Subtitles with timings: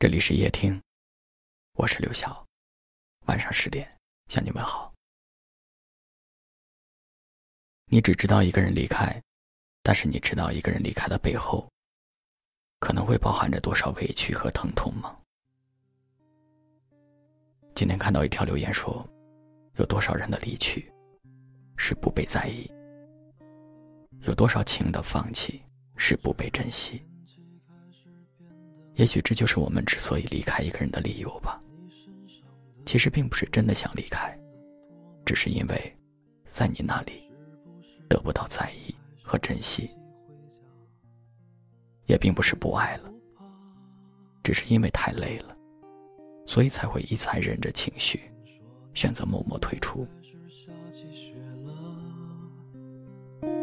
[0.00, 0.80] 这里是夜听，
[1.72, 2.46] 我是刘晓。
[3.26, 4.94] 晚上十点向你问好。
[7.86, 9.20] 你只知道一个人离开，
[9.82, 11.68] 但是你知道一个人离开的背后，
[12.78, 15.18] 可能会包含着多少委屈和疼痛吗？
[17.74, 19.04] 今天看到一条留言说，
[19.78, 20.92] 有多少人的离去
[21.76, 22.70] 是不被在意？
[24.20, 25.60] 有多少情的放弃
[25.96, 27.04] 是不被珍惜？
[28.98, 31.60] 也许这就是我们之所以离开一个人的理由吧。
[32.84, 34.36] 其实并不是真的想离开，
[35.24, 35.96] 只是因为，
[36.46, 37.12] 在你那里
[38.08, 38.92] 得不到在意
[39.22, 39.88] 和珍惜。
[42.06, 43.12] 也并不是不爱了，
[44.42, 45.56] 只是因为太累了，
[46.44, 48.18] 所以才会一再忍着情绪，
[48.94, 50.08] 选择默默退出。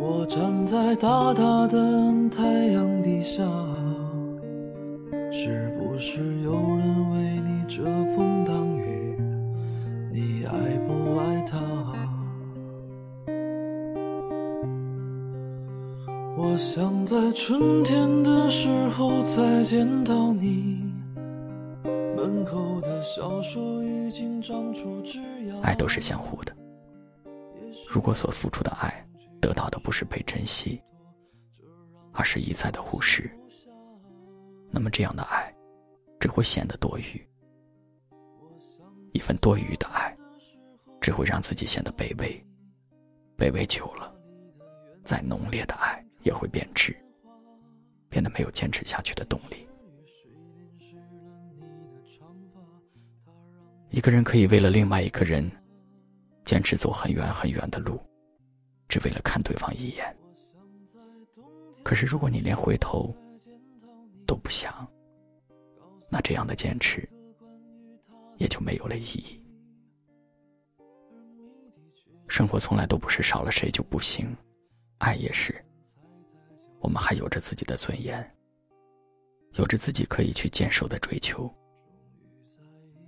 [0.00, 3.44] 我站在大大的太阳底下。
[5.40, 7.84] 是不是有人为你遮
[8.16, 9.16] 风挡雨？
[10.12, 11.56] 你爱不爱他？
[16.36, 20.82] 我想在春天的时候再见到你。
[22.16, 25.60] 门口的小树已经长出枝桠。
[25.62, 26.52] 爱都是相互的。
[27.88, 28.92] 如果所付出的爱
[29.40, 30.82] 得到的不是被珍惜，
[32.10, 33.30] 而是一再的忽视。
[34.78, 35.52] 那么，这样的爱
[36.20, 37.28] 只会显得多余。
[39.10, 40.16] 一份多余的爱，
[41.00, 42.46] 只会让自己显得卑微。
[43.36, 44.14] 卑微久了，
[45.02, 46.96] 再浓烈的爱也会变质，
[48.08, 49.68] 变得没有坚持下去的动力。
[53.90, 55.50] 一个人可以为了另外一个人，
[56.44, 58.00] 坚持走很远很远的路，
[58.88, 60.16] 只为了看对方一眼。
[61.82, 63.14] 可是，如果你连回头，
[64.26, 64.86] 都不想，
[66.10, 67.08] 那这样的坚持
[68.36, 69.42] 也就没有了意义。
[72.28, 74.36] 生活从来都不是少了谁就不行，
[74.98, 75.54] 爱也是。
[76.80, 78.36] 我们还有着自己的尊严，
[79.54, 81.52] 有着自己可以去坚守的追求。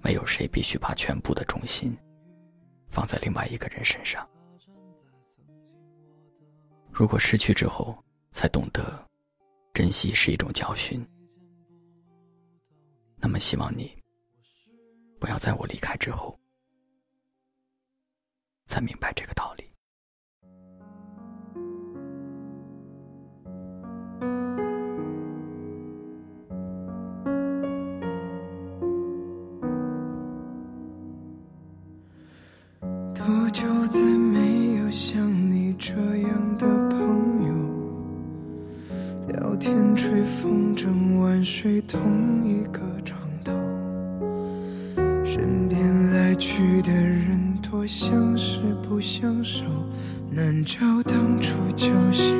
[0.00, 1.98] 没有谁必须把全部的重心
[2.88, 4.26] 放在另外一个人身上。
[6.98, 7.96] 如果失去之后
[8.32, 9.06] 才懂得。
[9.72, 11.00] 珍惜是一种教训，
[13.14, 13.96] 那么希望你
[15.20, 16.36] 不要在我离开之后
[18.66, 19.64] 才明白这个道理。
[33.14, 33.62] 多久
[41.88, 43.50] 同一个床头，
[45.24, 49.64] 身边来去的人多相识不相守，
[50.30, 52.36] 难找当初交心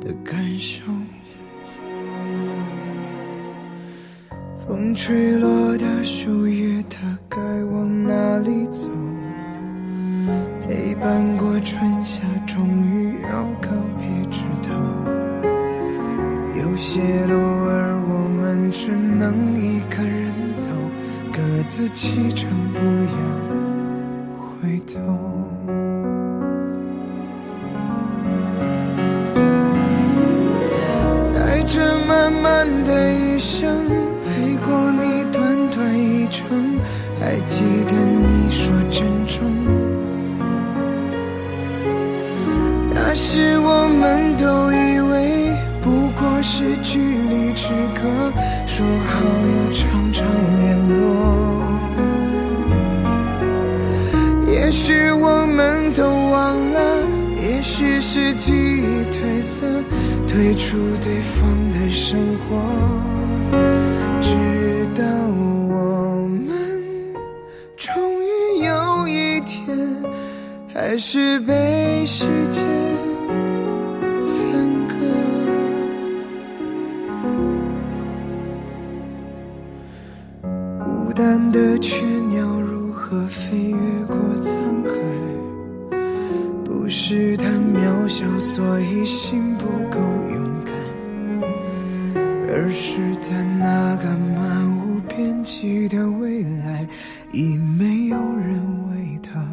[0.00, 0.82] 的感受。
[4.66, 5.48] 风吹落
[5.78, 7.40] 的树叶，它该
[7.72, 8.86] 往哪里走？
[10.66, 14.74] 陪伴过春夏，终于要告别枝头。
[16.60, 17.34] 有些路
[18.58, 20.68] 儿我们只能一个人走，
[21.32, 21.38] 各
[21.68, 22.80] 自启程，不
[23.14, 23.20] 要
[24.60, 24.98] 回头。
[31.22, 33.86] 在这漫漫的一生，
[34.24, 36.48] 陪过你短短一程，
[37.20, 39.46] 还记得你说珍重。
[42.90, 43.87] 那时我。
[46.42, 48.02] 是距离之隔，
[48.66, 50.26] 说好要常常
[50.60, 50.98] 联络。
[54.46, 56.78] 也许我们都忘了，
[57.36, 59.66] 也许是记忆褪色，
[60.26, 62.60] 退出对方的生活，
[64.20, 64.28] 直
[64.94, 66.50] 到我们
[67.76, 67.92] 终
[68.22, 69.66] 于有一天，
[70.72, 72.67] 还是被时间。
[81.18, 82.00] 单的雀
[82.30, 84.54] 鸟如何飞越过沧
[84.84, 84.92] 海？
[86.64, 90.72] 不是太渺小，所以心不够勇敢，
[92.48, 96.86] 而是在那个漫无边际的未来，
[97.32, 99.44] 已没有人为他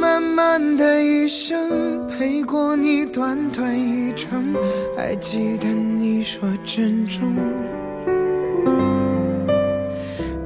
[0.00, 4.56] 慢慢的一生，陪过你短短一程，
[4.96, 7.36] 还记得你说珍重。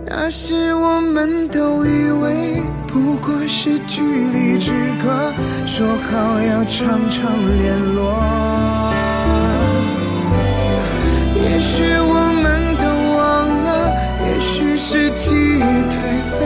[0.05, 5.33] 那时我们都以为不过是距离之隔，
[5.67, 8.19] 说好要常常联络。
[11.45, 12.85] 也许我们都
[13.17, 13.95] 忘了，
[14.27, 16.41] 也许是记忆褪色。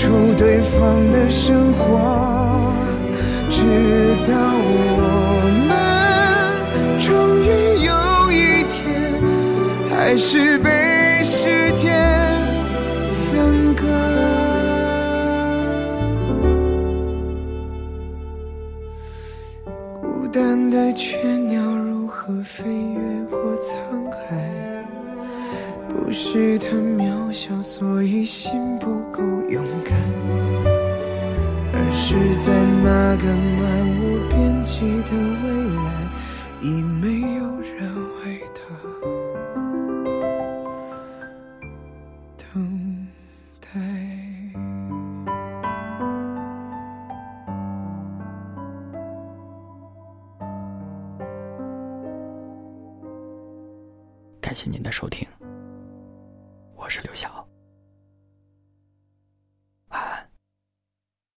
[0.00, 2.72] 出对方的生活，
[3.50, 3.60] 直
[4.26, 4.32] 到
[4.64, 5.70] 我们
[6.98, 7.12] 终
[7.42, 7.44] 于
[7.84, 7.92] 有
[8.32, 8.80] 一天，
[9.90, 11.92] 还是被时间。
[13.30, 13.84] 分割，
[20.00, 24.59] 孤单的雀鸟如何飞越过沧海？
[26.10, 29.96] 不是他渺小，所以心不够勇敢，
[31.72, 32.52] 而是在
[32.82, 35.12] 那个漫无边际的
[35.44, 35.46] 未
[35.76, 35.88] 来，
[36.62, 38.60] 已没有人为他
[42.36, 43.06] 等
[43.60, 43.68] 待。
[54.40, 55.24] 感谢您的收听，
[56.90, 57.39] 是刘晓。